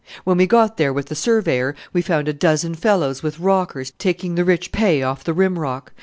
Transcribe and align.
When 0.23 0.37
we 0.37 0.47
got 0.47 0.77
there 0.77 0.91
with 0.91 1.09
the 1.09 1.15
surveyor 1.15 1.75
we 1.93 2.01
found 2.01 2.27
a 2.27 2.33
dozen 2.33 2.73
fellows 2.73 3.21
with 3.21 3.37
rockers 3.39 3.93
taking 3.99 4.33
the 4.33 4.43
rich 4.43 4.71
pay 4.71 5.03
off 5.03 5.23
the 5.23 5.31
rim 5.35 5.59
rock. 5.59 5.91